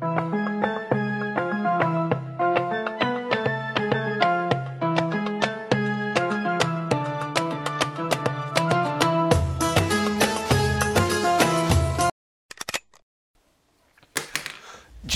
[0.00, 0.37] Thank you.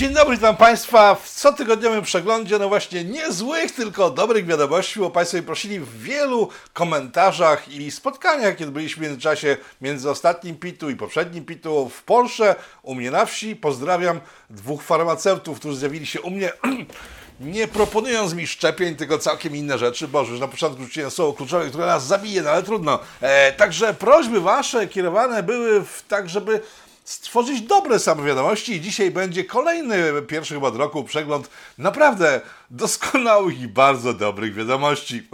[0.03, 5.09] Dzień dobry, witam Państwa w cotygodniowym przeglądzie, no właśnie nie złych, tylko dobrych wiadomości, bo
[5.09, 10.89] Państwo mnie prosili w wielu komentarzach i spotkaniach, kiedy byliśmy w międzyczasie między ostatnim pitu
[10.89, 13.55] i poprzednim pitu w Polsce, u mnie na wsi.
[13.55, 14.19] Pozdrawiam
[14.49, 16.51] dwóch farmaceutów, którzy zjawili się u mnie
[17.39, 20.07] nie proponując mi szczepień, tylko całkiem inne rzeczy.
[20.07, 22.99] Boże, już na początku rzuciłem słowo kluczowe, które nas zabije, no ale trudno.
[23.21, 26.61] E, także prośby Wasze kierowane były w, tak, żeby
[27.03, 33.67] stworzyć dobre samowiadomości i dzisiaj będzie kolejny, pierwszy chyba od roku przegląd naprawdę doskonałych i
[33.67, 35.27] bardzo dobrych wiadomości.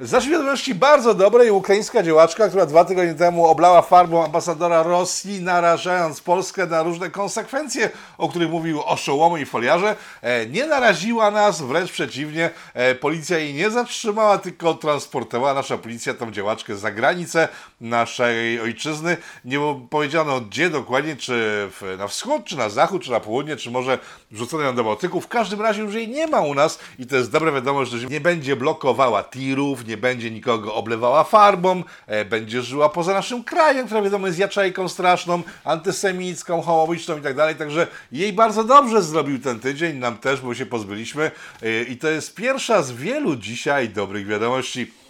[0.00, 1.50] Zacznę wiadomości bardzo dobrej.
[1.50, 7.90] Ukraińska działaczka, która dwa tygodnie temu oblała farbą ambasadora Rosji, narażając Polskę na różne konsekwencje,
[8.18, 12.50] o których mówił oszołomy i foliarze, e, nie naraziła nas, wręcz przeciwnie.
[12.74, 17.48] E, policja jej nie zatrzymała, tylko transportowała nasza policja tą działaczkę za granicę
[17.80, 19.16] naszej ojczyzny.
[19.44, 19.58] Nie
[19.90, 23.98] powiedziano gdzie dokładnie, czy na wschód, czy na zachód, czy na południe, czy może
[24.30, 25.20] wrzucone ją do Bałtyku.
[25.20, 28.06] W każdym razie już jej nie ma u nas i to jest dobra wiadomość, że
[28.06, 33.86] nie będzie blokowała tirów, nie będzie nikogo oblewała farbą, e, będzie żyła poza naszym krajem,
[33.86, 39.38] która wiadomo jest jaczejką straszną, antysemicką, homowiczną i tak dalej, także jej bardzo dobrze zrobił
[39.38, 41.30] ten tydzień, nam też, bo się pozbyliśmy
[41.62, 45.05] e, i to jest pierwsza z wielu dzisiaj dobrych wiadomości.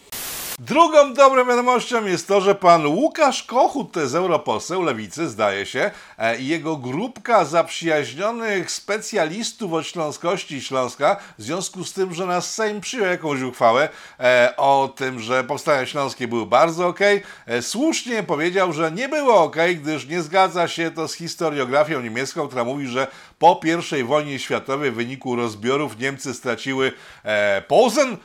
[0.58, 6.38] Drugą dobrą wiadomością jest to, że pan Łukasz Kochut, jest europoseł lewicy, zdaje się, e,
[6.38, 12.80] i jego grupka zaprzyjaźnionych specjalistów od śląskości Śląska, w związku z tym, że nas Sejm
[12.80, 13.88] przyjął jakąś uchwałę
[14.20, 17.00] e, o tym, że powstania śląskie były bardzo ok,
[17.46, 22.46] e, słusznie powiedział, że nie było ok, gdyż nie zgadza się to z historiografią niemiecką,
[22.48, 23.06] która mówi, że
[23.38, 23.60] po
[24.00, 26.92] I wojnie światowej w wyniku rozbiorów Niemcy straciły
[27.68, 28.16] Posen,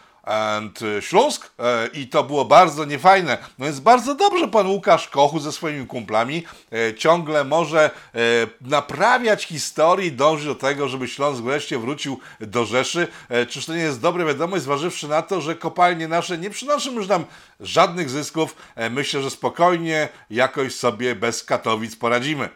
[1.00, 3.38] Śląsk e, i to było bardzo niefajne.
[3.60, 8.20] No więc bardzo dobrze pan Łukasz Kochu ze swoimi kumplami e, ciągle może e,
[8.62, 13.08] naprawiać historii, dąży do tego, żeby Śląsk wreszcie wrócił do Rzeszy.
[13.50, 17.08] Czyż to nie jest dobre wiadomość, zważywszy na to, że kopalnie nasze nie przynoszą już
[17.08, 17.26] nam
[17.60, 18.56] żadnych zysków.
[18.92, 22.50] Myślę, że spokojnie jakoś sobie bez Katowic poradzimy.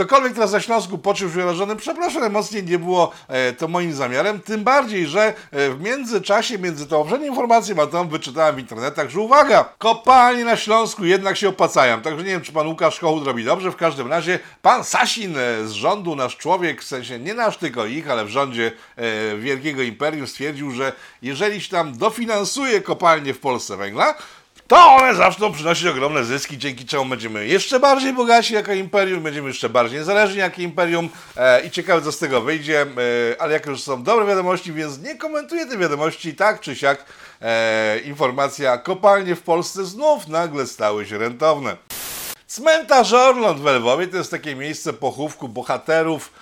[0.00, 4.40] Ktokolwiek teraz na Śląsku poczuł się wyrażony, przepraszam, najmocniej nie było e, to moim zamiarem,
[4.40, 9.10] tym bardziej, że e, w międzyczasie, między tą poprzednią informacją a tą wyczytałem w internetach,
[9.10, 12.00] że uwaga, kopalnie na Śląsku jednak się opłacają.
[12.00, 15.66] Także nie wiem, czy pan Łukasz Kołud robi dobrze, w każdym razie pan Sasin e,
[15.66, 18.72] z rządu, nasz człowiek, w sensie nie nasz, tylko ich, ale w rządzie
[19.38, 24.14] Wielkiego Imperium stwierdził, że jeżeli się tam dofinansuje kopalnie w Polsce węgla,
[24.70, 29.48] to one zaczną przynosić ogromne zyski, dzięki czemu będziemy jeszcze bardziej bogaci jako imperium, będziemy
[29.48, 32.86] jeszcze bardziej niezależni jako imperium e, i ciekawe co z tego wyjdzie, e,
[33.42, 37.04] ale jak już są dobre wiadomości, więc nie komentuję te wiadomości, tak czy siak
[37.42, 41.76] e, informacja, kopalnie w Polsce znów nagle stały się rentowne.
[42.46, 46.32] Cmentarz Orląt w Lwowie to jest takie miejsce pochówku bohaterów,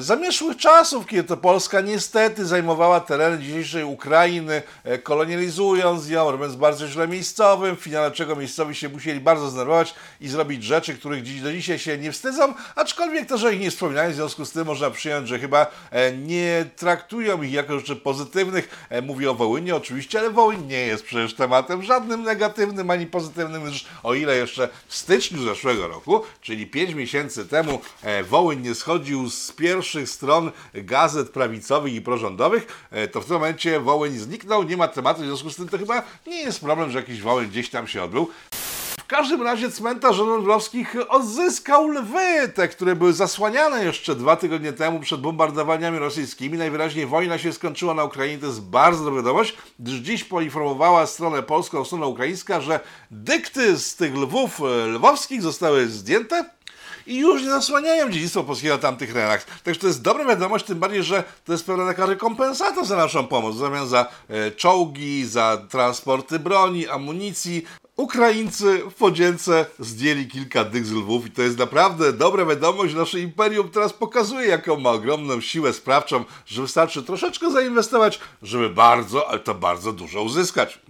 [0.00, 6.88] zamieszłych czasów, kiedy to Polska niestety zajmowała tereny dzisiejszej Ukrainy, e, kolonializując ją, robiąc bardzo
[6.88, 11.40] źle miejscowym, w finale czego miejscowi się musieli bardzo zdenerwować i zrobić rzeczy, których dziś
[11.40, 14.66] do dzisiaj się nie wstydzą, aczkolwiek to, że ich nie wspominają, w związku z tym
[14.66, 18.88] można przyjąć, że chyba e, nie traktują ich jako rzeczy pozytywnych.
[19.02, 23.86] Mówię o Wołynie oczywiście, ale Wołyń nie jest przecież tematem żadnym negatywnym ani pozytywnym, gdyż
[24.02, 27.80] o ile jeszcze w styczniu zeszłego roku, czyli 5 miesięcy temu,
[28.24, 33.80] Wołyń nie schodził z pierwszych stron gazet prawicowych i prorządowych, e, to w tym momencie
[33.80, 36.98] Wołyń zniknął, nie ma tematu, w związku z tym to chyba nie jest problem, że
[36.98, 38.28] jakiś Wołyń gdzieś tam się odbył.
[39.04, 45.00] W każdym razie cmentarz Lwowskich odzyskał lwy, te, które były zasłaniane jeszcze dwa tygodnie temu
[45.00, 46.58] przed bombardowaniami rosyjskimi.
[46.58, 51.42] Najwyraźniej wojna się skończyła na Ukrainie, to jest bardzo dobra wiadomość, gdyż dziś poinformowała stronę
[51.42, 56.44] polską, strona ukraińska, że dykty z tych lwów e, lwowskich zostały zdjęte
[57.06, 59.46] i już nie zasłaniają dziedzictwa polskiego tamtych rejonach.
[59.62, 63.26] Także to jest dobra wiadomość, tym bardziej, że to jest pewna taka rekompensata za naszą
[63.26, 67.64] pomoc, w zamian za e, czołgi, za transporty broni, amunicji.
[67.96, 72.94] Ukraińcy w podzięce zdjęli kilka dych z lwów i to jest naprawdę dobra wiadomość.
[72.94, 79.28] Nasze imperium teraz pokazuje, jaką ma ogromną siłę sprawczą, że wystarczy troszeczkę zainwestować, żeby bardzo,
[79.28, 80.80] ale to bardzo dużo uzyskać.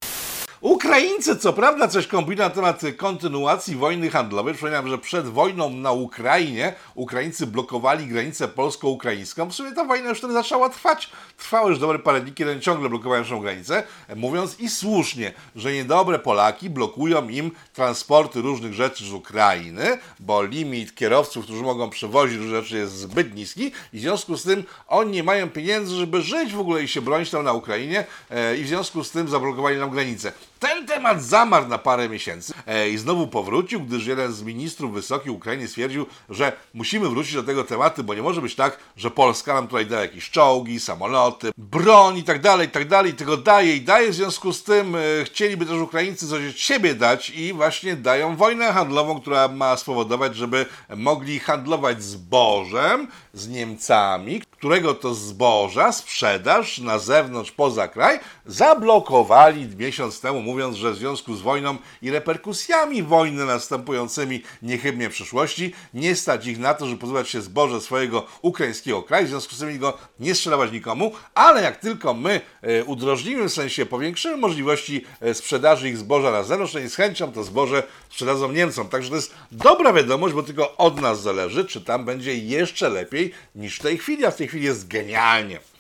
[0.65, 4.55] Ukraińcy co prawda coś kombinują na temat kontynuacji wojny handlowej.
[4.55, 9.51] Przypominam, że przed wojną na Ukrainie Ukraińcy blokowali granicę polsko-ukraińską.
[9.51, 11.11] W sumie ta wojna już wtedy zaczęła trwać.
[11.37, 13.83] Trwało już dobre parę dni, kiedy ciągle blokowają naszą granicę,
[14.17, 20.95] mówiąc i słusznie, że niedobre Polaki blokują im transporty różnych rzeczy z Ukrainy, bo limit
[20.95, 25.13] kierowców, którzy mogą przewozić różne rzeczy jest zbyt niski i w związku z tym oni
[25.13, 28.65] nie mają pieniędzy, żeby żyć w ogóle i się bronić tam na Ukrainie e, i
[28.65, 30.33] w związku z tym zablokowali nam granicę.
[30.65, 35.33] Ten temat zamarł na parę miesięcy e, i znowu powrócił, gdyż jeden z ministrów wysokich
[35.33, 39.55] Ukrainy stwierdził, że musimy wrócić do tego tematu, bo nie może być tak, że Polska
[39.55, 43.77] nam tutaj da jakieś czołgi, samoloty, broń i tak dalej, i tak dalej, tego daje
[43.77, 44.11] i daje.
[44.11, 48.37] W związku z tym e, chcieliby też Ukraińcy coś od siebie dać i właśnie dają
[48.37, 50.67] wojnę handlową, która ma spowodować, żeby
[50.97, 60.21] mogli handlować zbożem z Niemcami, którego to zboża sprzedaż na zewnątrz, poza kraj, zablokowali miesiąc
[60.21, 66.17] temu, mówiąc, że w związku z wojną i reperkusjami wojny następującymi niechybnie w przyszłości, nie
[66.17, 69.79] stać ich na to, żeby pozbywać się zboża swojego ukraińskiego kraju, w związku z tym
[69.79, 75.35] go nie sprzedawać nikomu, ale jak tylko my e, udrożnimy, w sensie powiększymy możliwości e,
[75.35, 78.89] sprzedaży ich zboża na zewnątrz, to z chęcią to zboże sprzedadzą Niemcom.
[78.89, 83.33] Także to jest dobra wiadomość, bo tylko od nas zależy, czy tam będzie jeszcze lepiej
[83.55, 85.74] niż w tej chwili, a w tej chwili jest genialnie.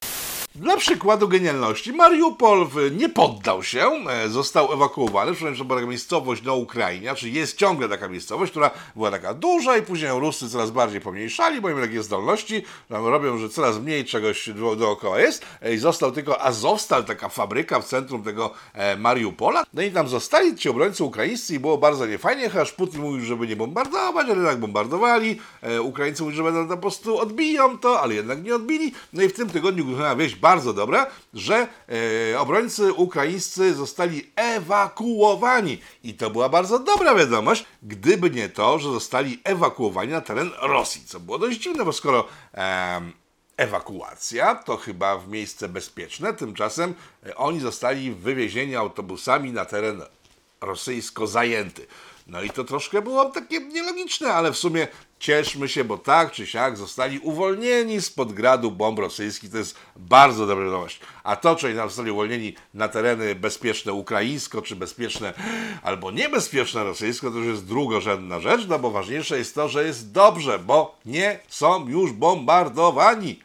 [0.55, 6.43] Dla przykładu genialności, Mariupol nie poddał się, e, został ewakuowany, przynajmniej że była taka miejscowość
[6.43, 10.71] na Ukrainie, czyli jest ciągle taka miejscowość, która była taka duża i później Ruscy coraz
[10.71, 15.79] bardziej pomniejszali, bo mają takie zdolności, robią, że coraz mniej czegoś dookoła jest e, i
[15.79, 19.65] został tylko Azowstal, taka fabryka w centrum tego e, Mariupola.
[19.75, 23.47] No i tam zostali ci obrońcy ukraińscy i było bardzo niefajnie, chociaż Putin mówił, żeby
[23.47, 25.41] nie bombardować, ale tak bombardowali.
[25.81, 28.93] Ukraińcy mówili, że będą po prostu odbiją to, ale jednak nie odbili.
[29.13, 31.69] No i w tym tygodniu główna wieść bardzo dobra, że
[32.33, 35.79] e, obrońcy ukraińscy zostali ewakuowani.
[36.03, 41.05] I to była bardzo dobra wiadomość, gdyby nie to, że zostali ewakuowani na teren Rosji,
[41.07, 43.01] co było dość dziwne, bo skoro e,
[43.57, 46.95] ewakuacja to chyba w miejsce bezpieczne, tymczasem
[47.27, 50.03] e, oni zostali wywiezieni autobusami na teren
[50.61, 51.87] rosyjsko zajęty.
[52.27, 54.89] No i to troszkę było takie nielogiczne, ale w sumie
[55.19, 59.51] cieszmy się, bo tak czy siak zostali uwolnieni spod gradu bomb rosyjskich.
[59.51, 61.01] To jest bardzo dobra wiadomość.
[61.25, 65.35] A to, czy zostali uwolnieni na tereny bezpieczne ukraińsko, czy bezpieczne
[65.83, 70.13] albo niebezpieczne rosyjsko, to już jest drugorzędna rzecz, no bo ważniejsze jest to, że jest
[70.13, 73.45] dobrze, bo nie są już bombardowani.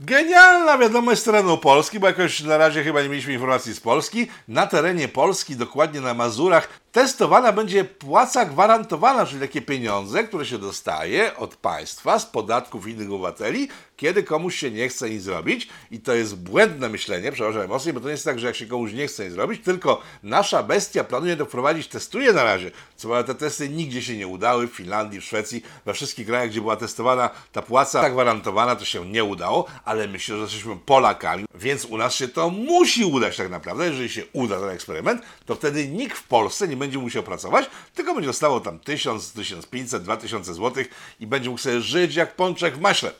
[0.00, 4.26] Genialna wiadomość z terenu Polski, bo jakoś na razie chyba nie mieliśmy informacji z Polski.
[4.48, 10.58] Na terenie Polski, dokładnie na Mazurach, testowana będzie płaca gwarantowana, czyli takie pieniądze, które się
[10.58, 15.68] dostaje od państwa z podatków innych obywateli, kiedy komuś się nie chce nic zrobić.
[15.90, 18.66] I to jest błędne myślenie, przepraszam mocniej, bo to nie jest tak, że jak się
[18.66, 22.70] komuś nie chce nic zrobić, tylko nasza bestia planuje to wprowadzić, testuje na razie.
[22.96, 26.50] Co prawda te testy nigdzie się nie udały, w Finlandii, w Szwecji, we wszystkich krajach,
[26.50, 31.44] gdzie była testowana ta płaca gwarantowana, to się nie udało, ale myślę, że jesteśmy Polakami,
[31.54, 33.86] więc u nas się to musi udać tak naprawdę.
[33.86, 38.14] Jeżeli się uda ten eksperyment, to wtedy nikt w Polsce nie będzie musiał pracować, tylko
[38.14, 40.84] będzie dostało tam 1000, 1500, 2000 zł
[41.20, 43.12] i będzie mógł sobie żyć jak pączek w maśle.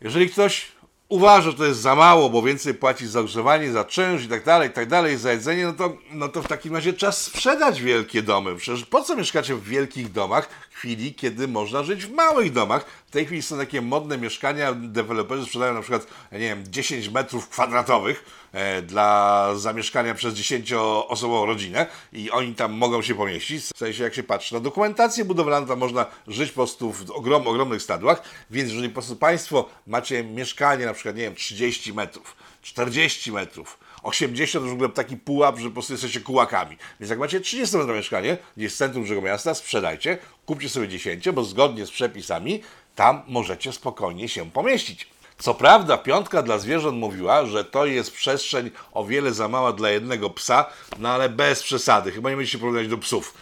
[0.00, 0.72] Jeżeli ktoś
[1.08, 4.44] uważa, że to jest za mało, bo więcej płacić za ogrzewanie, za czynsz i tak
[4.44, 7.82] dalej, i tak dalej, za jedzenie, no to, no to w takim razie czas sprzedać
[7.82, 8.56] wielkie domy.
[8.56, 10.48] Przecież po co mieszkacie w wielkich domach
[10.80, 12.84] chwili, kiedy można żyć w małych domach?
[13.06, 17.48] W tej chwili są takie modne mieszkania, deweloperzy sprzedają na przykład, nie wiem, 10 metrów
[17.48, 23.64] kwadratowych e, dla zamieszkania przez 10-osobową rodzinę i oni tam mogą się pomieścić.
[23.64, 27.46] W sensie, jak się patrzy na dokumentację budowlaną, to można żyć po prostu w ogrom,
[27.46, 32.36] ogromnych stadłach, więc jeżeli po prostu Państwo macie mieszkanie na przykład, nie wiem, 30 metrów,
[32.62, 36.76] 40 metrów, 80 to już w ogóle taki pułap, że po prostu jesteście kułakami.
[37.00, 41.30] Więc jak macie 30 metrów mieszkanie, gdzie jest centrum dużego miasta, sprzedajcie, kupcie sobie 10,
[41.30, 42.62] bo zgodnie z przepisami
[42.94, 45.08] tam możecie spokojnie się pomieścić.
[45.38, 49.90] Co prawda, piątka dla zwierząt mówiła, że to jest przestrzeń o wiele za mała dla
[49.90, 50.66] jednego psa,
[50.98, 52.12] no ale bez przesady.
[52.12, 53.34] Chyba nie będziecie porównać do psów.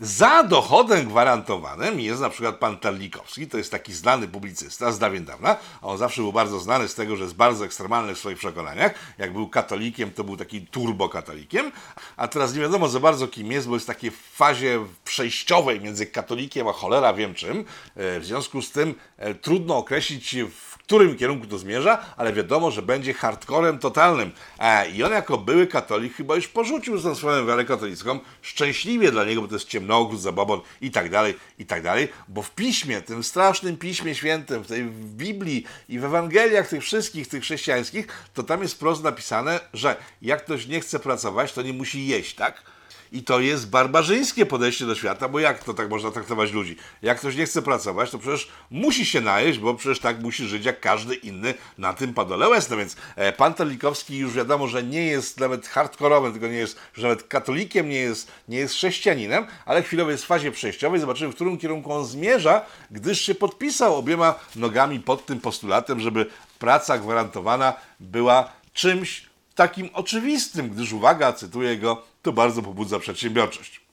[0.00, 5.24] Za dochodem gwarantowanym jest na przykład pan Terlikowski, to jest taki znany publicysta z dawien
[5.24, 8.38] dawna, a on zawsze był bardzo znany z tego, że jest bardzo ekstremalny w swoich
[8.38, 8.94] przekonaniach.
[9.18, 11.72] Jak był katolikiem, to był taki turbokatolikiem,
[12.16, 16.06] a teraz nie wiadomo za bardzo kim jest, bo jest w takiej fazie przejściowej między
[16.06, 17.64] katolikiem a cholera wiem czym.
[17.96, 22.70] E, w związku z tym e, trudno określić w którym kierunku to zmierza, ale wiadomo,
[22.70, 24.30] że będzie hardcorem totalnym.
[24.58, 29.42] E, I on jako były katolik chyba już porzucił swoją wiarę katolicką, szczęśliwie dla niego,
[29.42, 33.24] bo to jest ciemnogód, zabobon i tak dalej, i tak dalej, bo w piśmie, tym
[33.24, 38.42] strasznym piśmie świętym, w tej w Biblii i w Ewangeliach tych wszystkich, tych chrześcijańskich, to
[38.42, 42.75] tam jest wprost napisane, że jak ktoś nie chce pracować, to nie musi jeść, tak?
[43.12, 46.76] I to jest barbarzyńskie podejście do świata, bo jak to tak można traktować ludzi?
[47.02, 50.64] Jak ktoś nie chce pracować, to przecież musi się najeść, bo przecież tak musi żyć
[50.64, 52.76] jak każdy inny na tym padole łezne.
[52.76, 57.22] Więc e, pan Terlikowski już wiadomo, że nie jest nawet hardkorowym, tylko nie jest nawet
[57.22, 61.00] katolikiem, nie jest, nie jest chrześcijaninem, ale chwilowo jest w fazie przejściowej.
[61.00, 66.26] Zobaczymy, w którym kierunku on zmierza, gdyż się podpisał obiema nogami pod tym postulatem, żeby
[66.58, 73.86] praca gwarantowana była czymś takim oczywistym, gdyż uwaga, cytuję go, to bardzo pobudza przedsiębiorczość.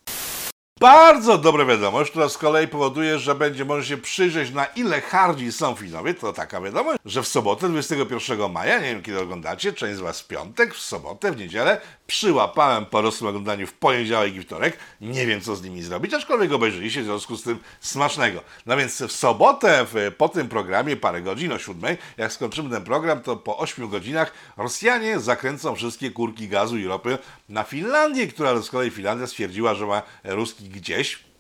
[0.79, 5.51] Bardzo dobra wiadomość, która z kolei powoduje, że będzie można się przyjrzeć na ile hardzi
[5.51, 9.98] są Finowie, to taka wiadomość, że w sobotę 21 maja, nie wiem kiedy oglądacie, część
[9.98, 11.82] z Was w piątek, w sobotę, w niedzielę,
[12.13, 16.51] przyłapałem po rosłym oglądaniu w poniedziałek i wtorek, nie wiem co z nimi zrobić, aczkolwiek
[16.51, 18.41] obejrzeliście, w związku z tym smacznego.
[18.65, 22.84] No więc w sobotę, w, po tym programie, parę godzin, o siódmej, jak skończymy ten
[22.84, 27.17] program, to po 8 godzinach Rosjanie zakręcą wszystkie kurki gazu i ropy
[27.50, 31.33] na Finlandię, która z kolei Finlandia stwierdziła, że ma ruski gdzieś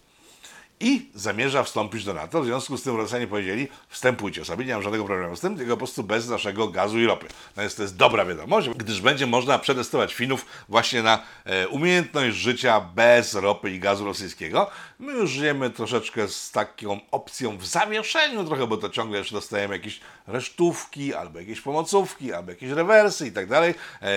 [0.79, 2.41] i zamierza wstąpić do NATO.
[2.41, 5.71] W związku z tym Rosjanie powiedzieli, wstępujcie sobie, nie mam żadnego problemu z tym, tylko
[5.71, 7.27] po prostu bez naszego gazu i ropy.
[7.55, 12.37] No więc to jest dobra wiadomość, gdyż będzie można przetestować Finów właśnie na e, umiejętność
[12.37, 14.69] życia bez ropy i gazu rosyjskiego.
[14.99, 19.75] My już żyjemy troszeczkę z taką opcją w zawieszeniu trochę, bo to ciągle jeszcze dostajemy
[19.75, 23.75] jakieś resztówki, albo jakieś pomocówki, albo jakieś rewersy i tak dalej.
[24.01, 24.07] E,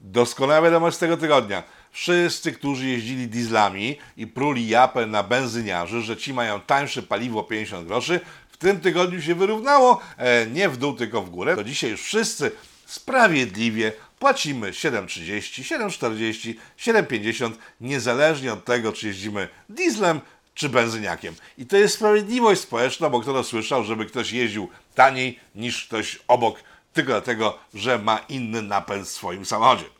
[0.00, 6.16] doskonała wiadomość z tego tygodnia wszyscy, którzy jeździli dieslami i pruli japę na benzyniarzy, że
[6.16, 8.20] ci mają tańsze paliwo 50 groszy,
[8.52, 11.56] w tym tygodniu się wyrównało, e, nie w dół, tylko w górę.
[11.56, 12.50] To dzisiaj już wszyscy
[12.86, 20.20] sprawiedliwie płacimy 7,30, 7,40, 7,50, niezależnie od tego, czy jeździmy dieslem,
[20.54, 21.34] czy benzyniakiem.
[21.58, 26.18] I to jest sprawiedliwość społeczna, bo kto to słyszał, żeby ktoś jeździł taniej niż ktoś
[26.28, 29.97] obok, tylko dlatego, że ma inny napęd w swoim samochodzie.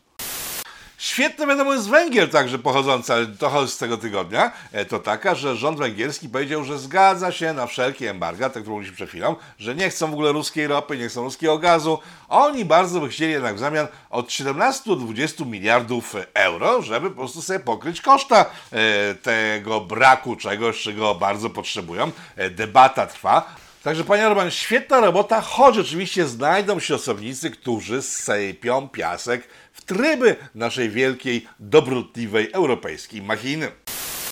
[0.99, 5.79] Świetna wiadomość z Węgier, także pochodząca trochę z tego tygodnia, e, to taka, że rząd
[5.79, 9.89] węgierski powiedział, że zgadza się na wszelkie embarga, tak jak mówiliśmy przed chwilą, że nie
[9.89, 11.99] chcą w ogóle ruskiej ropy, nie chcą ruskiego gazu.
[12.29, 17.15] Oni bardzo by chcieli jednak w zamian od 17 do 20 miliardów euro, żeby po
[17.15, 22.11] prostu sobie pokryć koszta e, tego braku czegoś, czego bardzo potrzebują.
[22.35, 23.55] E, debata trwa.
[23.83, 30.35] Także panie Roman, świetna robota, choć oczywiście znajdą się osobnicy, którzy sypią piasek w tryby
[30.55, 33.71] naszej wielkiej, dobrotliwej europejskiej machiny.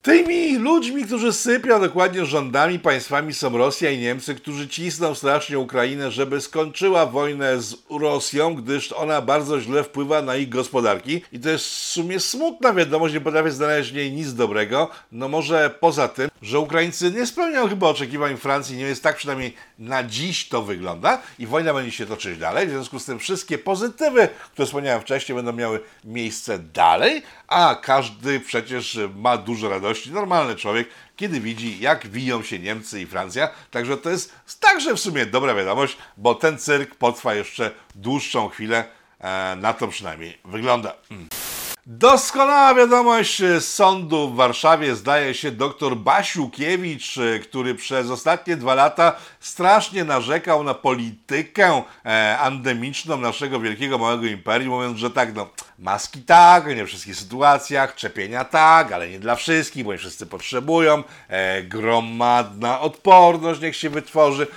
[0.08, 6.12] Tymi ludźmi, którzy sypią dokładnie rządami, państwami są Rosja i Niemcy, którzy cisną strasznie Ukrainę,
[6.12, 11.22] żeby skończyła wojnę z Rosją, gdyż ona bardzo źle wpływa na ich gospodarki.
[11.32, 14.90] I to jest w sumie smutna wiadomość, nie potrafię znaleźć w niej nic dobrego.
[15.12, 19.54] No może poza tym, że Ukraińcy nie spełniają chyba oczekiwań Francji, nie jest tak przynajmniej
[19.80, 22.68] na dziś to wygląda i wojna będzie się toczyć dalej.
[22.68, 28.40] W związku z tym wszystkie pozytywy, które wspomniałem wcześniej, będą miały miejsce dalej, a każdy
[28.40, 33.50] przecież ma dużo radości, normalny człowiek, kiedy widzi, jak wiją się Niemcy i Francja.
[33.72, 38.86] Także to jest także w sumie dobra wiadomość, bo ten cyrk potrwa jeszcze dłuższą chwilę.
[39.20, 40.94] E, na to przynajmniej wygląda.
[41.12, 41.28] Mm.
[41.90, 49.16] Doskonała wiadomość z sądu w Warszawie zdaje się dr Basiukiewicz, który przez ostatnie dwa lata
[49.40, 56.22] strasznie narzekał na politykę e, endemiczną naszego wielkiego małego imperium, mówiąc, że tak, no maski
[56.22, 61.04] tak, nie w wszystkich sytuacjach, czepienia tak, ale nie dla wszystkich, bo nie wszyscy potrzebują,
[61.28, 64.48] e, gromadna odporność niech się wytworzy.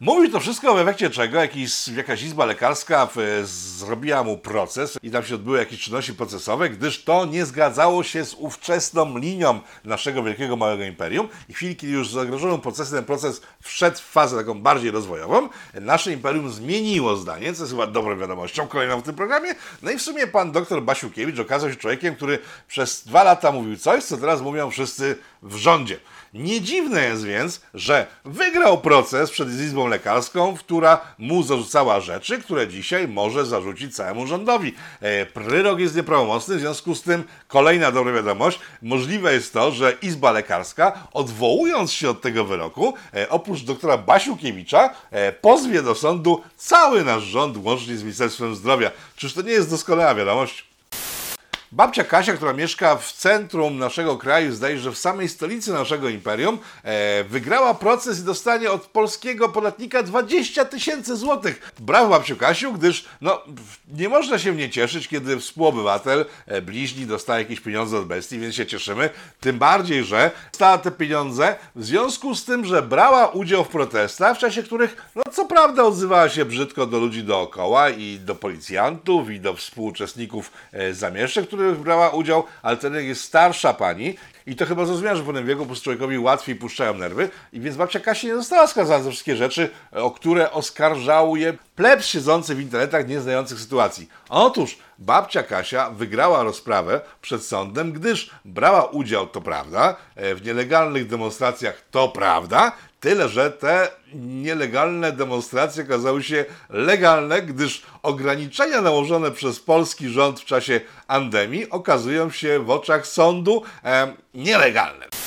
[0.00, 3.42] Mówi to wszystko w efekcie czego jakiś, jakaś izba lekarska w,
[3.78, 8.24] zrobiła mu proces i tam się odbyły jakieś czynności procesowe, gdyż to nie zgadzało się
[8.24, 11.28] z ówczesną linią naszego wielkiego małego imperium.
[11.48, 15.48] I w chwili, kiedy już zagrożonym procesem ten proces wszedł w fazę taką bardziej rozwojową,
[15.74, 19.54] nasze imperium zmieniło zdanie, co jest chyba dobrą wiadomością kolejną w tym programie.
[19.82, 22.38] No i w sumie pan dr Basiukiewicz okazał się człowiekiem, który
[22.68, 26.00] przez dwa lata mówił coś, co teraz mówią wszyscy w rządzie.
[26.34, 32.68] Nie dziwne jest więc, że wygrał proces przed Izbą Lekarską, która mu zarzucała rzeczy, które
[32.68, 34.74] dzisiaj może zarzucić całemu rządowi.
[35.00, 39.96] E, pryrok jest nieprawomocny, w związku z tym kolejna dobra wiadomość, możliwe jest to, że
[40.02, 46.42] Izba Lekarska, odwołując się od tego wyroku, e, oprócz doktora Basiukiewicza, e, pozwie do sądu
[46.56, 48.90] cały nasz rząd, łącznie z Ministerstwem Zdrowia.
[49.16, 50.67] Czyż to nie jest doskonała wiadomość?
[51.72, 56.58] Babcia Kasia, która mieszka w centrum naszego kraju, zdaje że w samej stolicy naszego imperium,
[56.82, 61.72] e, wygrała proces i dostanie od polskiego podatnika 20 tysięcy złotych.
[61.78, 63.42] Brawo babciu Kasiu, gdyż no,
[63.88, 68.54] nie można się nie cieszyć, kiedy współobywatel, e, bliźni dostaje jakieś pieniądze od bestii, więc
[68.54, 69.10] się cieszymy.
[69.40, 74.36] Tym bardziej, że dostała te pieniądze w związku z tym, że brała udział w protestach,
[74.36, 79.30] w czasie których, no co prawda, odzywała się brzydko do ludzi dookoła i do policjantów,
[79.30, 84.14] i do współuczestników e, zamieszek, w których brała udział, ale ten jest starsza pani
[84.46, 87.30] i to chyba zrozumiała, że w pewnym wieku po prostu człowiekowi łatwiej puszczają nerwy.
[87.52, 92.06] I więc babcia Kasia nie została skazana za wszystkie rzeczy, o które oskarżał je plebs
[92.06, 94.08] siedzący w internetach, nie znających sytuacji.
[94.28, 101.06] Otóż babcia Kasia wygrała rozprawę przed sądem, gdyż brała udział, to prawda, e, w nielegalnych
[101.06, 109.60] demonstracjach, to prawda, Tyle, że te nielegalne demonstracje okazały się legalne, gdyż ograniczenia nałożone przez
[109.60, 115.17] polski rząd w czasie pandemii okazują się w oczach sądu e, nielegalne.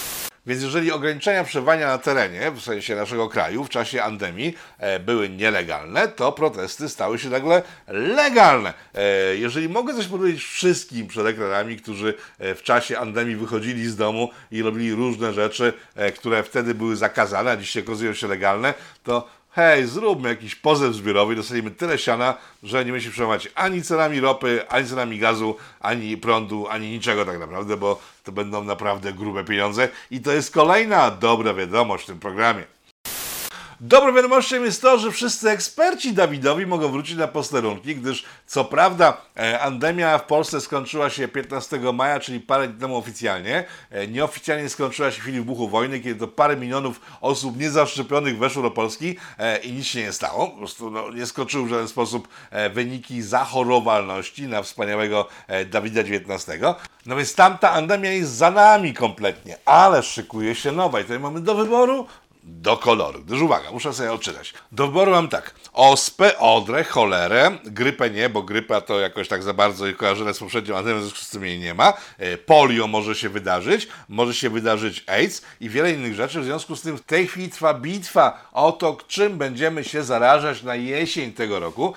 [0.45, 5.29] Więc jeżeli ograniczenia przebywania na terenie, w sensie naszego kraju, w czasie pandemii e, były
[5.29, 8.74] nielegalne, to protesty stały się nagle legalne.
[8.93, 13.95] E, jeżeli mogę coś powiedzieć wszystkim przed ekranami, którzy e, w czasie pandemii wychodzili z
[13.95, 18.74] domu i robili różne rzeczy, e, które wtedy były zakazane, a dziś okazują się legalne,
[19.03, 24.19] to hej, zróbmy jakiś pozew zbiorowy dostaniemy tyle siana, że nie będziemy przejmować ani cenami
[24.19, 29.43] ropy, ani cenami gazu, ani prądu, ani niczego tak naprawdę, bo to będą naprawdę grube
[29.43, 29.89] pieniądze.
[30.11, 32.63] I to jest kolejna dobra wiadomość w tym programie.
[33.83, 39.17] Dobrą wiadomością jest to, że wszyscy eksperci Dawidowi mogą wrócić na posterunki, gdyż co prawda
[39.38, 43.65] e, Andemia w Polsce skończyła się 15 maja, czyli parę dni temu oficjalnie.
[43.91, 48.63] E, nieoficjalnie skończyła się w chwili wybuchu wojny, kiedy to parę milionów osób niezaszczepionych weszło
[48.63, 50.47] do Polski e, i nic się nie stało.
[50.47, 52.27] Po prostu no, nie skoczyły w żaden sposób
[52.73, 55.27] wyniki zachorowalności na wspaniałego
[55.69, 56.61] Dawida XIX.
[57.05, 61.41] No więc tamta Andemia jest za nami kompletnie, ale szykuje się nowa i tutaj mamy
[61.41, 62.07] do wyboru
[62.43, 63.24] do koloru.
[63.24, 64.53] Gdyż uwaga, muszę sobie odczytać.
[64.71, 65.55] Do wyboru mam tak.
[65.74, 70.77] Ospę, odrę, cholerę, grypę nie, bo grypa to jakoś tak za bardzo kojarzone z poprzednią
[70.77, 71.93] anteną, w związku z tym jej nie ma.
[72.17, 76.41] E, polio może się wydarzyć, może się wydarzyć AIDS i wiele innych rzeczy.
[76.41, 80.63] W związku z tym w tej chwili trwa bitwa o to, czym będziemy się zarażać
[80.63, 81.93] na jesień tego roku.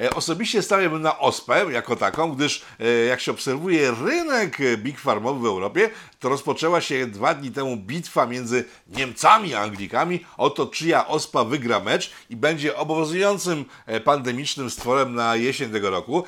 [0.00, 5.40] E, osobiście stawiałbym na ospę jako taką, gdyż e, jak się obserwuje rynek big farmowy
[5.40, 10.66] w Europie, to rozpoczęła się dwa dni temu bitwa między Niemcami a Anglikami o to,
[10.66, 16.24] czyja ospa wygra mecz i będzie obowiązującym e, pandemicznym stworem na jesień tego roku.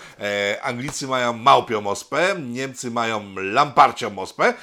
[0.62, 4.54] Anglicy mają małpią ospę, Niemcy mają lamparcią ospę,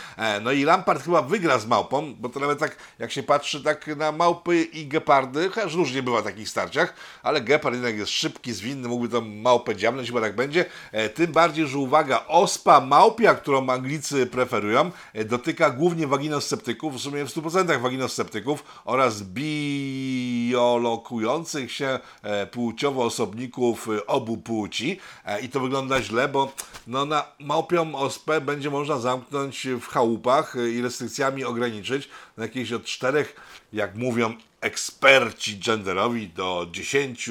[0.42, 3.88] no i Lampart chyba wygra z małpą, bo to nawet tak, jak się patrzy tak
[3.88, 8.54] na małpy i gepardy, chociaż różnie bywa w takich starciach, ale gepard jednak jest szybki,
[8.54, 10.66] zwinny, mógłby to małpę dziabnąć, chyba tak będzie.
[10.92, 17.00] E, tym bardziej, że uwaga, ospa małpia, którą Anglicy preferują, e, dotyka głównie waginosceptyków, w
[17.00, 25.00] sumie w 100% waginosceptyków oraz biolokujących się e, płciowo osobników obu płci.
[25.42, 26.54] I to wygląda źle, bo
[26.88, 32.84] no, na małpią ospę będzie można zamknąć w chałupach i restrykcjami ograniczyć na jakieś od
[32.84, 33.36] czterech,
[33.74, 37.30] jak mówią eksperci genderowi, do 10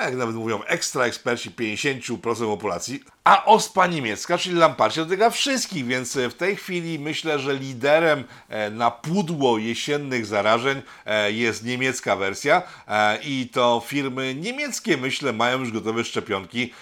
[0.00, 5.86] a jak nawet mówią ekstra eksperci 50% populacji, a ospa niemiecka, czyli lamparcie, dotyka wszystkich,
[5.86, 12.16] więc w tej chwili myślę, że liderem e, na pudło jesiennych zarażeń e, jest niemiecka
[12.16, 16.72] wersja e, i to firmy niemieckie, myślę, mają już gotowe szczepionki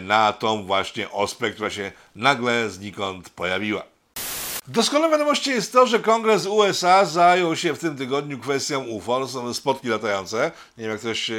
[0.00, 3.95] na tą właśnie ospę, która się nagle znikąd pojawiła.
[4.68, 9.20] Doskonałą wiadomością jest to, że Kongres USA zajął się w tym tygodniu kwestią UFO.
[9.20, 10.52] To są spotki latające.
[10.78, 11.34] Nie wiem, jak ktoś e,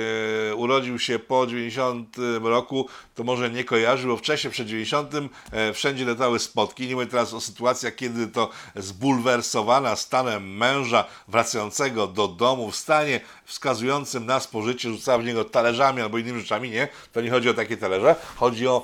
[0.55, 5.13] urodził się po 90 roku, to może nie kojarzył, bo wcześniej, przed 90
[5.51, 6.87] e, wszędzie latały spotki.
[6.87, 13.19] Nie mówię teraz o sytuacjach, kiedy to zbulwersowana stanem męża wracającego do domu w stanie
[13.45, 16.69] wskazującym na spożycie rzucała w niego talerzami albo innymi rzeczami.
[16.69, 18.15] Nie, to nie chodzi o takie talerze.
[18.35, 18.83] Chodzi o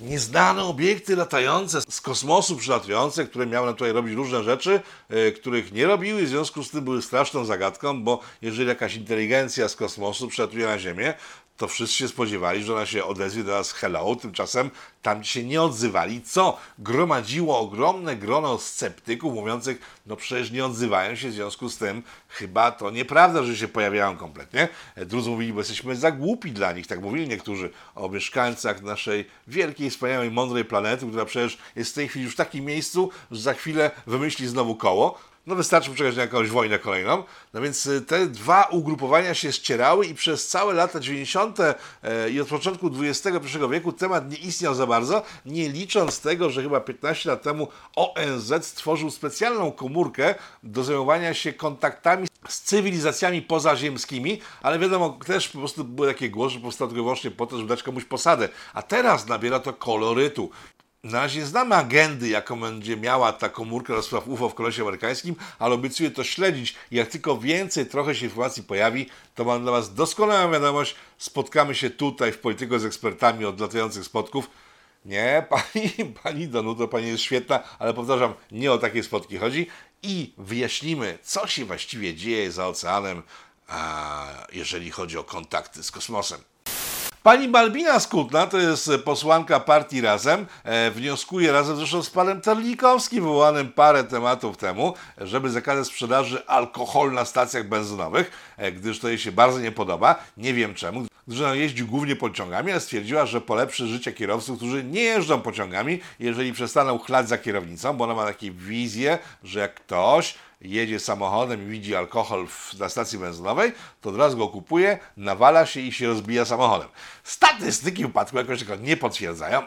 [0.00, 4.80] nieznane obiekty latające z kosmosu przylatujące, które miały nam tutaj robić różne rzeczy,
[5.10, 9.68] yy, których nie robiły, w związku z tym były straszną zagadką, bo jeżeli jakaś inteligencja
[9.68, 11.14] z kosmosu przylatuje na Ziemię,
[11.56, 14.70] to wszyscy się spodziewali, że ona się odezwie do nas hello, tymczasem
[15.02, 21.28] tam się nie odzywali, co gromadziło ogromne grono sceptyków mówiących, no przecież nie odzywają się,
[21.28, 24.68] w związku z tym chyba to nieprawda, że się pojawiają kompletnie.
[24.96, 29.90] Drudzy mówili, bo jesteśmy za głupi dla nich, tak mówili niektórzy o mieszkańcach naszej wielkiej,
[29.90, 33.54] wspaniałej, mądrej planety, która przecież jest w tej chwili już w takim miejscu, że za
[33.54, 35.18] chwilę wymyśli znowu koło.
[35.46, 37.24] No wystarczy poczekać na jakąś wojnę kolejną.
[37.54, 41.58] No więc y, te dwa ugrupowania się ścierały i przez całe lata 90.
[41.60, 41.74] E,
[42.30, 46.80] i od początku XXI wieku temat nie istniał za bardzo, nie licząc tego, że chyba
[46.80, 54.78] 15 lat temu ONZ stworzył specjalną komórkę do zajmowania się kontaktami z cywilizacjami pozaziemskimi, ale
[54.78, 57.82] wiadomo, też po prostu były takie głosy, że powstało tylko wyłącznie po to, żeby dać
[57.82, 58.48] komuś posadę.
[58.74, 60.50] A teraz nabiera to kolorytu.
[61.04, 65.36] Na razie znamy agendy, jaką będzie miała ta komórka do spraw UFO w Kolosie Amerykańskim,
[65.58, 66.74] ale obiecuję to śledzić.
[66.90, 70.94] Jak tylko więcej trochę się informacji pojawi, to mam dla Was doskonałą wiadomość.
[71.18, 74.50] Spotkamy się tutaj w Polityko z ekspertami od latających spotków.
[75.04, 75.90] Nie, pani,
[76.22, 79.66] pani Danuto, pani jest świetna, ale powtarzam, nie o takie spotki chodzi.
[80.02, 83.22] I wyjaśnimy, co się właściwie dzieje za oceanem,
[84.52, 86.40] jeżeli chodzi o kontakty z kosmosem.
[87.24, 93.24] Pani Balbina Skutna, to jest posłanka partii Razem, e, wnioskuje razem zresztą z panem Terlikowskim,
[93.24, 99.18] wywołanym parę tematów temu, żeby zakazać sprzedaży alkoholu na stacjach benzynowych, e, gdyż to jej
[99.18, 100.24] się bardzo nie podoba.
[100.36, 105.02] Nie wiem czemu, ona jeździ głównie pociągami, ale stwierdziła, że polepszy życie kierowców, którzy nie
[105.02, 110.34] jeżdżą pociągami, jeżeli przestaną chlać za kierownicą, bo ona ma takie wizje, że jak ktoś
[110.60, 115.66] jedzie samochodem i widzi alkohol w, na stacji benzynowej, to od razu go kupuje, nawala
[115.66, 116.88] się i się rozbija samochodem.
[117.24, 119.62] Statystyki wypadku jakoś tego nie potwierdzają,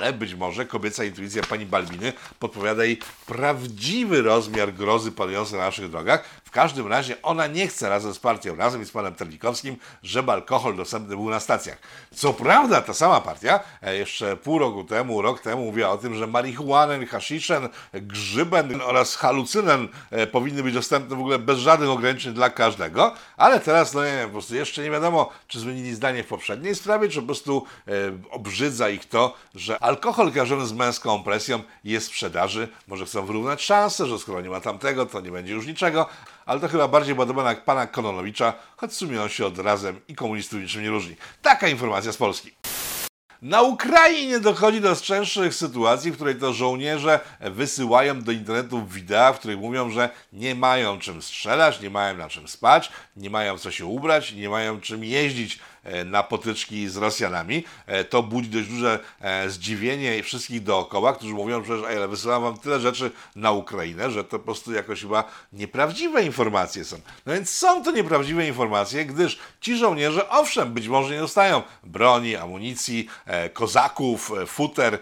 [0.00, 5.90] ale być może kobieca intuicja pani Balbiny podpowiada jej prawdziwy rozmiar grozy panującej na naszych
[5.90, 6.24] drogach.
[6.44, 10.76] W każdym razie ona nie chce razem z partią, razem z panem Terlikowskim, żeby alkohol
[10.76, 11.78] dostępny był na stacjach.
[12.14, 16.14] Co prawda ta sama partia e, jeszcze pół roku temu, rok temu mówiła o tym,
[16.14, 22.34] że marihuanę, hasziszem, grzyben oraz halucynen e, powinny być dostępne w ogóle bez żadnych ograniczeń
[22.34, 26.24] dla każdego, ale teraz no nie wiem, po prostu jeszcze nie wiadomo, czy zmienili zdanie
[26.24, 27.92] w poprzedniej sprawie, czy po prostu e,
[28.30, 32.68] obrzydza ich to, że alkohol kojarzony z męską presją jest w sprzedaży.
[32.88, 36.06] Może chcą wyrównać szanse, że skoro nie ma tamtego, to nie będzie już niczego.
[36.46, 38.90] Ale to chyba bardziej podoba jak pana Kononowicza, choć
[39.22, 41.16] on się od razem i komunistów niczym nie różni.
[41.42, 42.52] Taka informacja z Polski.
[43.42, 49.38] Na Ukrainie dochodzi do częstszych sytuacji, w której to żołnierze wysyłają do internetu wideo, w
[49.38, 53.70] których mówią, że nie mają czym strzelać, nie mają na czym spać, nie mają co
[53.70, 55.58] się ubrać, nie mają czym jeździć
[56.04, 57.64] na potyczki z Rosjanami.
[57.86, 62.58] E, to budzi dość duże e, zdziwienie wszystkich dookoła, którzy mówią, że ale wysyłam wam
[62.58, 66.96] tyle rzeczy na Ukrainę, że to po prostu jakoś chyba nieprawdziwe informacje są.
[67.26, 72.36] No więc są to nieprawdziwe informacje, gdyż ci żołnierze, owszem, być może nie dostają broni,
[72.36, 73.08] amunicji,
[73.52, 74.98] kozaków, futer,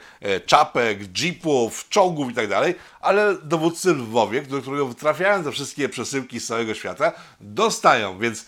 [0.46, 6.46] czapek, jeepów, czołgów itd., tak ale dowódcy Lwowie, do którego trafiają te wszystkie przesyłki z
[6.46, 8.46] całego świata, dostają, więc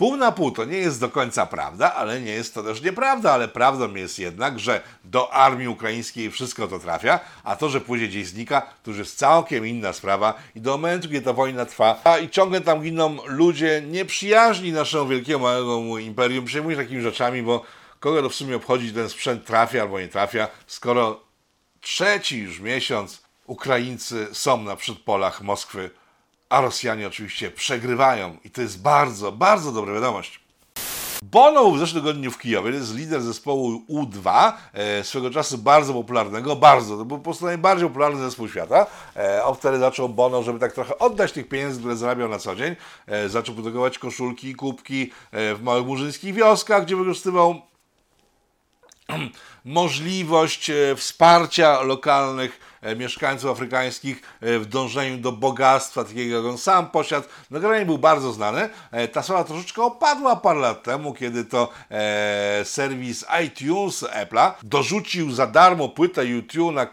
[0.00, 3.32] Pół na pół to nie jest do końca prawda, ale nie jest to też nieprawda,
[3.32, 8.08] ale prawdą jest jednak, że do armii ukraińskiej wszystko to trafia, a to, że później
[8.08, 12.00] gdzieś znika, to już jest całkiem inna sprawa i do momentu, kiedy ta wojna trwa
[12.04, 17.62] a i ciągle tam giną ludzie nieprzyjaźni naszemu wielkiemu małemu imperium, przejmują takimi rzeczami, bo
[17.98, 21.20] kogo to w sumie obchodzi, ten sprzęt trafia albo nie trafia, skoro
[21.80, 25.90] trzeci już miesiąc Ukraińcy są na przedpolach Moskwy
[26.50, 30.40] a Rosjanie oczywiście przegrywają i to jest bardzo, bardzo dobra wiadomość.
[31.22, 36.56] Bono w zeszłym tygodniu w Kijowie, jest lider zespołu U2, e, swego czasu bardzo popularnego,
[36.56, 38.86] bardzo, to był po prostu najbardziej popularny zespół świata.
[39.16, 42.56] E, on wtedy zaczął Bono, żeby tak trochę oddać tych pieniędzy, które zarabiał na co
[42.56, 42.76] dzień.
[43.06, 47.62] E, zaczął produkować koszulki, kubki e, w małych murzyńskich wioskach, gdzie wykorzystywał
[49.64, 56.90] możliwość e, wsparcia lokalnych mieszkańców afrykańskich e, w dążeniu do bogactwa, takiego jak on sam
[56.90, 57.28] posiadł.
[57.50, 58.68] Nagranie był bardzo znany.
[59.12, 65.46] Ta sprawa troszeczkę opadła parę lat temu, kiedy to e, serwis iTunes Apple'a dorzucił za
[65.46, 66.86] darmo płytę YouTube na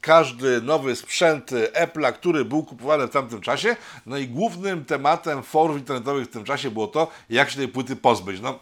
[0.00, 3.76] każdy nowy sprzęt Apple'a, który był kupowany w tamtym czasie.
[4.06, 7.96] No i głównym tematem forum internetowych w tym czasie było to, jak się tej płyty
[7.96, 8.40] pozbyć.
[8.40, 8.58] No,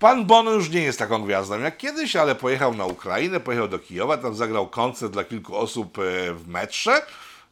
[0.00, 3.78] Pan Bono już nie jest taką gwiazdą jak kiedyś, ale pojechał na Ukrainę, pojechał do
[3.78, 6.02] Kijowa, tam zagrał koncert dla kilku osób e,
[6.34, 7.02] w metrze.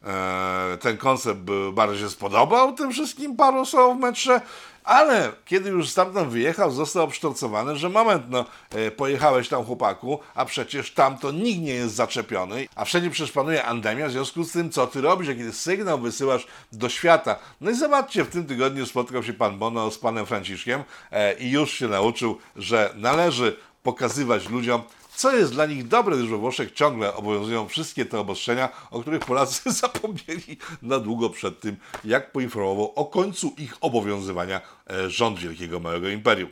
[0.07, 1.39] E, ten koncept
[1.73, 4.41] bardzo się spodobał tym wszystkim paru osobom w metrze,
[4.83, 10.45] ale kiedy już stamtąd wyjechał, został obsztorcowany, że moment, no e, pojechałeś tam chłopaku, a
[10.45, 14.51] przecież tam to nikt nie jest zaczepiony, a wszędzie przecież panuje andemia, w związku z
[14.51, 17.35] tym, co ty robisz, jaki sygnał wysyłasz do świata.
[17.61, 21.51] No i zobaczcie, w tym tygodniu spotkał się pan Bono z panem Franciszkiem e, i
[21.51, 24.81] już się nauczył, że należy pokazywać ludziom,
[25.19, 29.25] co jest dla nich dobre, gdyż we Włoszech ciągle obowiązują wszystkie te obostrzenia, o których
[29.25, 35.79] Polacy zapomnieli na długo przed tym, jak poinformował o końcu ich obowiązywania e, rząd Wielkiego
[35.79, 36.51] Małego Imperium.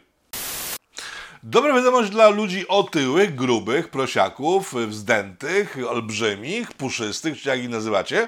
[1.43, 8.27] Dobra wiadomość dla ludzi otyłych, grubych, prosiaków, wzdętych, olbrzymich, puszystych, czy jak ich nazywacie.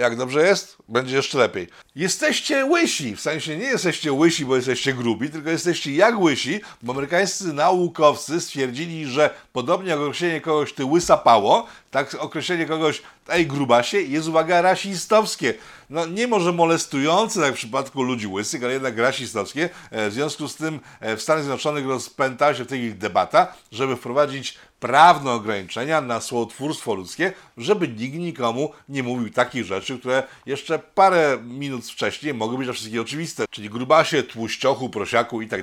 [0.00, 0.76] Jak dobrze jest?
[0.88, 1.68] Będzie jeszcze lepiej.
[1.96, 6.92] Jesteście łysi, w sensie nie jesteście łysi, bo jesteście grubi, tylko jesteście jak łysi, bo
[6.92, 14.00] amerykańscy naukowcy stwierdzili, że podobnie jak określenie kogoś ty łysapało, tak określenie kogoś ej grubasie
[14.00, 15.54] jest, uwaga, rasistowskie.
[15.90, 19.68] No nie może molestujące, jak w przypadku ludzi łysych, ale jednak rasistowskie.
[19.90, 23.96] E, W związku z tym e, w Stanach Zjednoczonych rozpętała się w tej debata, żeby
[23.96, 30.78] wprowadzić prawne ograniczenia na słowotwórstwo ludzkie, żeby nikt nikomu nie mówił takich rzeczy, które jeszcze
[30.78, 33.44] parę minut wcześniej mogły być dla wszystkich oczywiste.
[33.50, 35.62] Czyli grubasie, tłuściochu, prosiaku i tak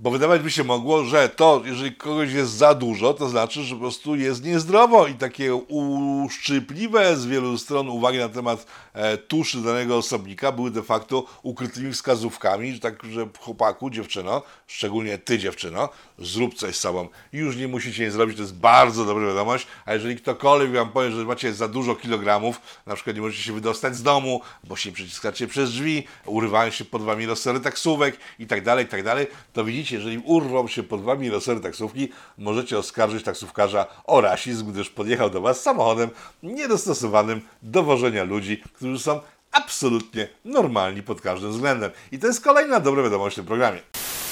[0.00, 3.74] Bo wydawać by się mogło, że to, jeżeli kogoś jest za dużo, to znaczy, że
[3.74, 9.62] po prostu jest niezdrowo i takie uszczypliwe z wielu stron uwagi na temat e, tuszy
[9.62, 15.88] danego osobnika były de facto ukrytymi wskazówkami, że tak, że chłopaku, dziewczyno, szczególnie ty dziewczyno,
[16.18, 19.94] zrób coś z sobą już nie musicie nic zrobić, to jest bardzo dobra wiadomość, a
[19.94, 23.96] jeżeli ktokolwiek wam powie, że macie za dużo kilogramów, na przykład nie możecie się wydostać
[23.96, 28.64] z domu, bo się przyciskacie przez drzwi, urywają się pod wami rosory taksówek i tak
[28.64, 33.24] dalej, i tak dalej, to widzicie, jeżeli urwą się pod wami rosory taksówki, możecie oskarżyć
[33.24, 36.10] taksówkarza o rasizm, gdyż podjechał do was samochodem
[36.42, 39.20] niedostosowanym do wożenia ludzi, którzy są
[39.52, 41.90] absolutnie normalni pod każdym względem.
[42.12, 43.80] I to jest kolejna dobra wiadomość w tym programie.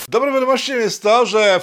[0.09, 1.61] Dobrą wiadomością jest to, że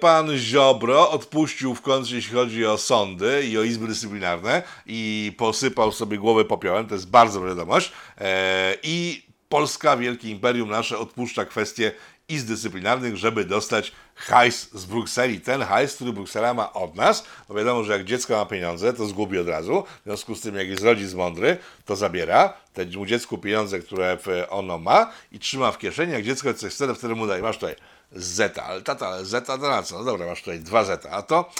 [0.00, 5.92] pan Ziobro odpuścił w końcu, jeśli chodzi o sądy i o izby dyscyplinarne i posypał
[5.92, 7.92] sobie głowę popiołem, to jest bardzo wiadomość.
[8.18, 11.92] E, I Polska, wielkie imperium nasze, odpuszcza kwestie
[12.28, 15.40] izb dyscyplinarnych, żeby dostać hajs z Brukseli.
[15.40, 19.06] Ten hajs, który Bruksela ma od nas, bo wiadomo, że jak dziecko ma pieniądze, to
[19.06, 19.84] zgubi od razu.
[20.00, 24.18] W związku z tym, jak jest rodzic mądry, to zabiera temu dziecku pieniądze, które
[24.50, 26.12] ono ma i trzyma w kieszeni.
[26.12, 27.42] Jak dziecko coś chce, to wtedy mu daje.
[27.42, 27.74] Masz tutaj
[28.12, 29.98] zeta, ale tata, ale zeta to na co?
[29.98, 31.10] No dobra, masz tutaj dwa zeta.
[31.10, 31.50] A to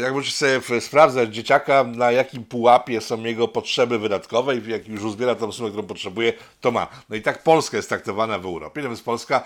[0.00, 5.02] jak musisz sobie sprawdzać dzieciaka, na jakim pułapie są jego potrzeby wydatkowe i jak już
[5.02, 6.86] uzbiera tą sumę, którą potrzebuje, to ma.
[7.08, 8.80] No i tak Polska jest traktowana w Europie.
[8.80, 9.42] Natomiast Polska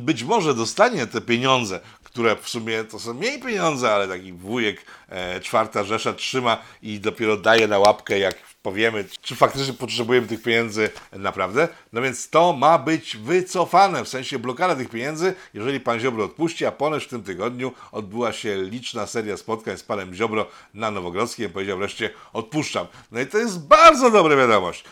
[0.00, 1.80] być może dostanie te pieniądze,
[2.18, 7.00] które w sumie to są mniej pieniądze, ale taki wujek e, czwarta Rzesza trzyma i
[7.00, 11.68] dopiero daje na łapkę, jak powiemy, czy faktycznie potrzebujemy tych pieniędzy naprawdę.
[11.92, 16.66] No więc to ma być wycofane, w sensie blokada tych pieniędzy, jeżeli pan Ziobro odpuści,
[16.66, 21.48] a ponoć w tym tygodniu odbyła się liczna seria spotkań z panem Ziobro na Nowogrodzkiej.
[21.48, 22.86] Powiedział wreszcie, odpuszczam.
[23.12, 24.84] No i to jest bardzo dobra wiadomość.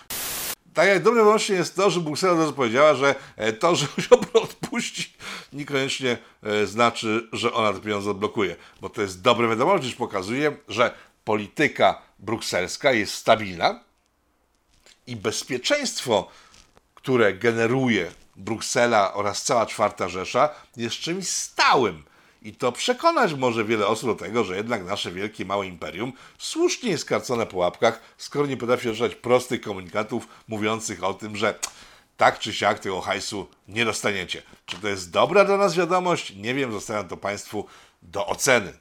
[0.77, 5.15] Tak jak dobrą wiadomością jest to, że razu powiedziała, że e, to, że Ziobro odpuści,
[5.53, 8.57] niekoniecznie e, znaczy, że ona te pieniądze odblokuje.
[8.81, 13.81] Bo to jest dobra wiadomość, gdyż pokazuje, że polityka brukselska jest stabilna
[15.07, 16.29] i bezpieczeństwo,
[16.95, 22.05] które generuje Bruksela oraz cała czwarta Rzesza, jest czymś stałym.
[22.47, 26.91] I to przekonać może wiele osób do tego, że jednak nasze wielkie, małe imperium słusznie
[26.91, 31.59] jest karcone po łapkach, skoro nie potrafi rozwiązać prostych komunikatów mówiących o tym, że
[32.17, 34.43] tak czy siak tego hajsu nie dostaniecie.
[34.67, 36.37] Czy to jest dobra dla nas wiadomość?
[36.37, 37.67] Nie wiem, zostawiam to Państwu
[38.03, 38.73] do oceny.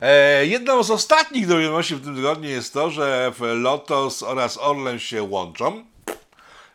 [0.00, 5.22] E, jedną z ostatnich wiadomości w tym tygodniu jest to, że Lotos oraz Orlen się
[5.22, 5.84] łączą.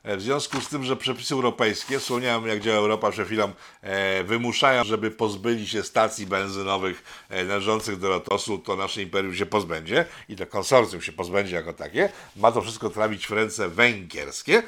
[0.07, 4.23] E, W związku z tym, że przepisy europejskie, wspomniałem jak działa Europa przed chwilą, e,
[4.23, 10.05] wymuszają, żeby pozbyli się stacji benzynowych e, należących do Lotosu, to nasze imperium się pozbędzie
[10.29, 12.09] i to konsorcjum się pozbędzie jako takie.
[12.35, 14.63] Ma to wszystko trafić w ręce węgierskie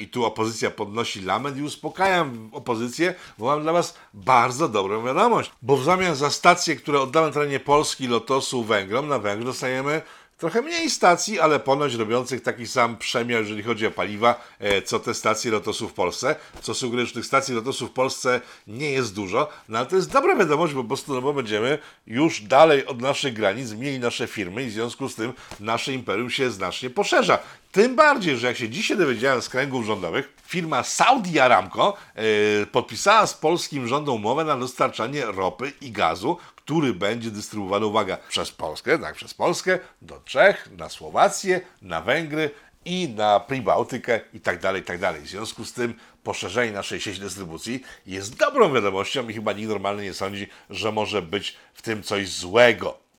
[0.00, 5.50] i tu opozycja podnosi lament i uspokajam opozycję, bo mam dla Was bardzo dobrą wiadomość,
[5.62, 10.02] bo w zamian za stacje, które oddamy terenie Polski Lotosu Węgrom, na Węgry dostajemy
[10.40, 15.00] trochę mniej stacji, ale ponoć robiących taki sam przemiar, jeżeli chodzi o paliwa, e, co
[15.00, 19.14] te stacje Lotosu w Polsce, co sugeruje, że tych stacji Lotosu w Polsce nie jest
[19.14, 22.86] dużo, no ale to jest dobra wiadomość, bo po prostu no bo będziemy już dalej
[22.86, 26.90] od naszych granic mieli nasze firmy i w związku z tym nasze imperium się znacznie
[26.90, 27.38] poszerza.
[27.72, 32.22] Tym bardziej, że jak się dzisiaj dowiedziałem z kręgów rządowych, firma Saudi Aramco e,
[32.66, 38.52] podpisała z polskim rządem umowę na dostarczanie ropy i gazu, który będzie dystrybuowany, uwaga, przez
[38.52, 42.50] Polskę, tak, przez Polskę, do Czech, na Słowację, na Węgry
[42.84, 45.20] i na Pribałtykę i tak dalej, i tak dalej.
[45.20, 50.02] W związku z tym poszerzenie naszej sieci dystrybucji jest dobrą wiadomością i chyba nikt normalny
[50.02, 53.09] nie sądzi, że może być w tym coś złego.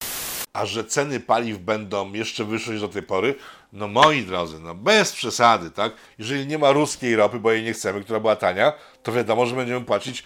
[0.53, 3.35] A że ceny paliw będą jeszcze wyższe niż do tej pory,
[3.73, 5.93] no moi drodzy, no bez przesady, tak?
[6.19, 9.55] Jeżeli nie ma ruskiej ropy, bo jej nie chcemy, która była tania, to wiadomo, że
[9.55, 10.23] będziemy płacić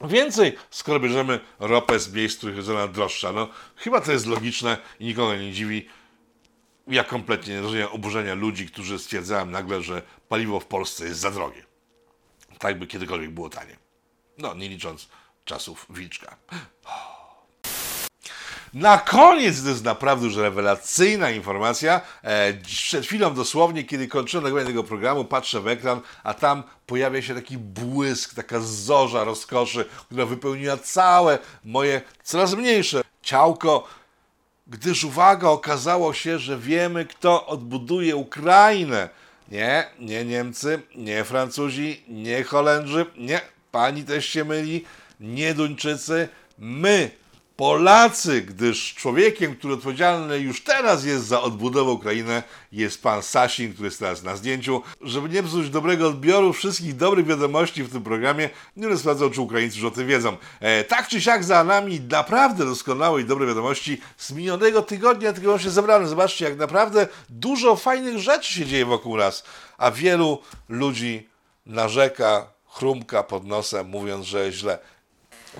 [0.00, 3.32] więcej, skoro bierzemy ropę z miejsc, w których jest ona droższa.
[3.32, 5.88] No, chyba to jest logiczne i nikogo nie dziwi.
[6.86, 11.30] Ja kompletnie nie rozumiem oburzenia ludzi, którzy stwierdzają nagle, że paliwo w Polsce jest za
[11.30, 11.64] drogie.
[12.58, 13.76] Tak by kiedykolwiek było tanie.
[14.38, 15.08] No, nie licząc
[15.44, 16.36] czasów Wilczka.
[18.76, 22.00] Na koniec, to jest naprawdę już rewelacyjna informacja.
[22.22, 27.22] E, przed chwilą dosłownie, kiedy kończyłem nagrywanie tego programu, patrzę w ekran, a tam pojawia
[27.22, 33.88] się taki błysk, taka zorza rozkoszy, która wypełniła całe moje coraz mniejsze ciałko
[34.66, 39.08] gdyż uwaga, okazało się, że wiemy, kto odbuduje Ukrainę.
[39.48, 43.40] Nie, nie Niemcy, nie Francuzi, nie Holendrzy, nie,
[43.72, 44.84] pani też się myli,
[45.20, 47.10] nie Duńczycy, my,
[47.56, 52.42] Polacy, gdyż człowiekiem, który odpowiedzialny już teraz jest za odbudowę Ukrainy,
[52.72, 54.82] jest pan Sasin, który jest teraz na zdjęciu.
[55.00, 59.40] Żeby nie psuć dobrego odbioru wszystkich dobrych wiadomości w tym programie, nie będę sprawdzał, czy
[59.40, 60.36] Ukraińcy już o tym wiedzą.
[60.60, 65.58] E, tak czy siak za nami naprawdę doskonałe i dobre wiadomości z minionego tygodnia, tylko
[65.58, 66.08] się zebrane.
[66.08, 69.44] Zobaczcie, jak naprawdę dużo fajnych rzeczy się dzieje wokół nas,
[69.78, 70.38] a wielu
[70.68, 71.28] ludzi
[71.66, 74.78] narzeka, chrumka pod nosem, mówiąc, że źle.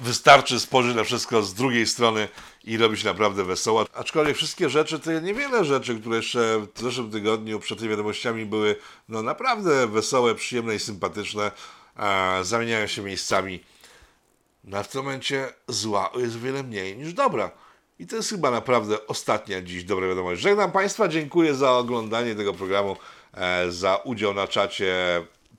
[0.02, 2.28] Wystarczy spojrzeć na wszystko z drugiej strony
[2.64, 3.86] i robić naprawdę wesoło.
[3.94, 8.76] Aczkolwiek wszystkie rzeczy, to niewiele rzeczy, które jeszcze w zeszłym tygodniu przed tymi wiadomościami były
[9.08, 11.50] no naprawdę wesołe, przyjemne i sympatyczne,
[12.42, 13.64] zamieniają się miejscami.
[14.64, 17.50] Na w tym momencie zła jest wiele mniej niż dobra.
[17.98, 20.40] I to jest chyba naprawdę ostatnia dziś dobra wiadomość.
[20.40, 22.96] Żegnam Państwa, dziękuję za oglądanie tego programu,
[23.34, 24.94] e, za udział na czacie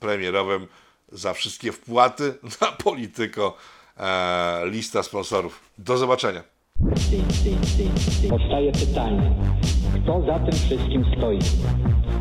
[0.00, 0.66] premierowym,
[1.12, 3.56] za wszystkie wpłaty na Polityko
[4.64, 5.70] lista sponsorów.
[5.78, 6.42] Do zobaczenia.
[8.30, 9.34] Powstaje pytanie,
[9.94, 11.38] kto za tym wszystkim stoi?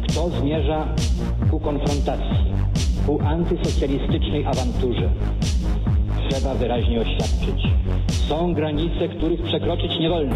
[0.09, 0.95] Kto zmierza
[1.51, 2.53] ku konfrontacji,
[3.05, 5.09] ku antysocjalistycznej awanturze?
[6.29, 7.61] Trzeba wyraźnie oświadczyć.
[8.29, 10.35] Są granice, których przekroczyć nie wolno.